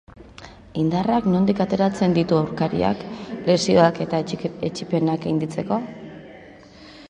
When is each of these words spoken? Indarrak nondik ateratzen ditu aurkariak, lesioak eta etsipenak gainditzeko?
Indarrak 0.83 1.25
nondik 1.33 1.61
ateratzen 1.65 2.15
ditu 2.15 2.39
aurkariak, 2.39 3.05
lesioak 3.51 4.03
eta 4.07 4.23
etsipenak 4.71 5.27
gainditzeko? 5.29 5.83